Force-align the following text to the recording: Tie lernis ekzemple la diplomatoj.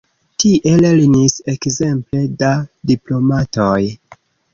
Tie 0.43 0.71
lernis 0.83 1.35
ekzemple 1.53 2.23
la 2.39 2.49
diplomatoj. 2.93 3.77